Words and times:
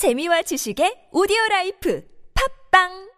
재미와 0.00 0.40
지식의 0.48 1.12
오디오 1.12 1.36
라이프. 1.50 2.00
팝빵 2.32 3.09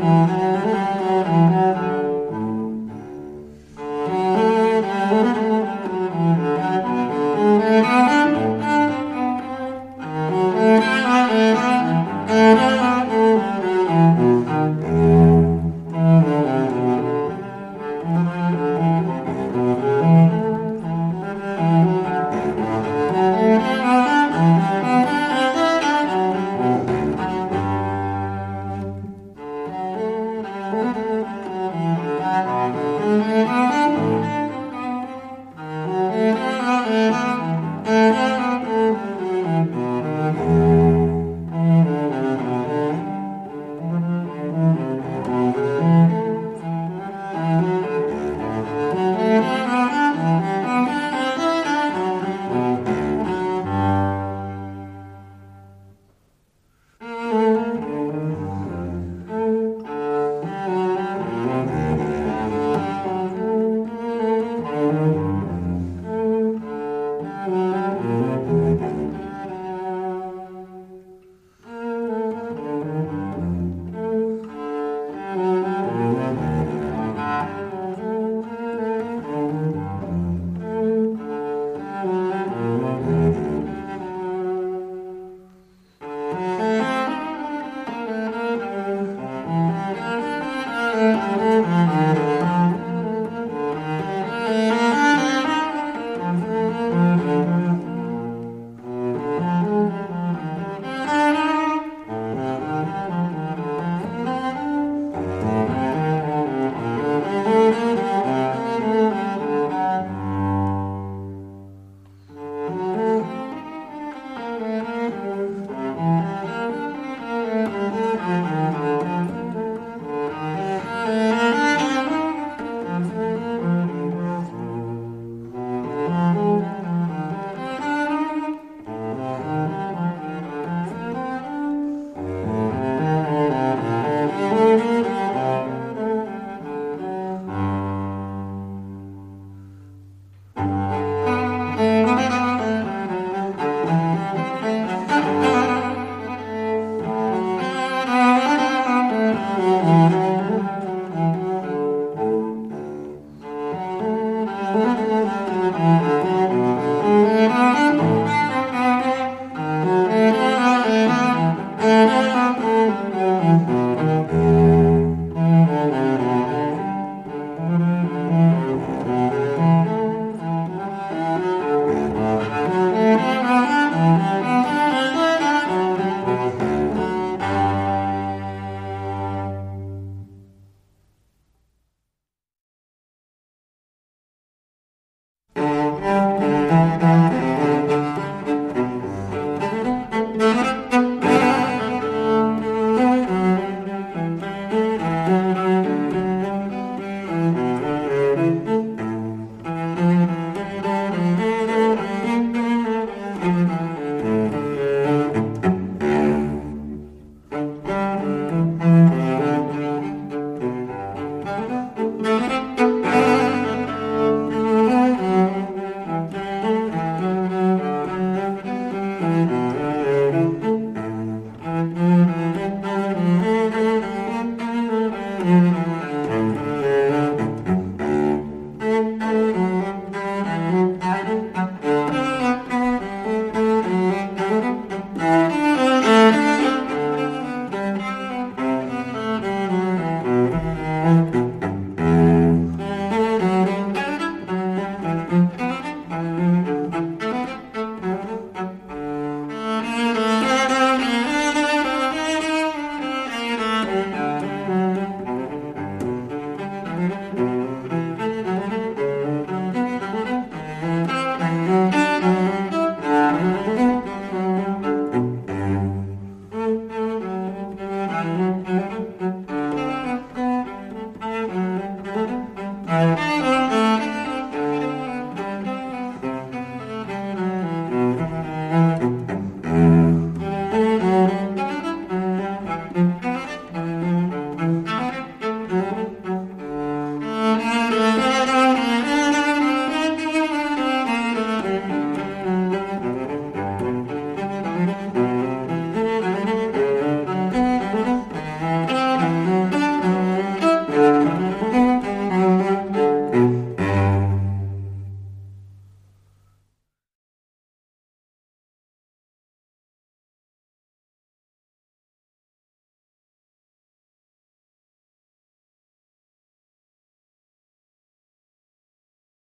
Mm-hmm. 0.08 0.37